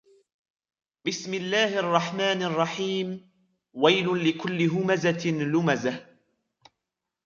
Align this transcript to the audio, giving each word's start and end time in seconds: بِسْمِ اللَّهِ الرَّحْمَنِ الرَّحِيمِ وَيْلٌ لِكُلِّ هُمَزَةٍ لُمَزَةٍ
بِسْمِ 1.07 1.33
اللَّهِ 1.33 1.79
الرَّحْمَنِ 1.79 2.43
الرَّحِيمِ 2.43 3.29
وَيْلٌ 3.73 4.05
لِكُلِّ 4.15 4.69
هُمَزَةٍ 4.69 5.31
لُمَزَةٍ 5.31 6.05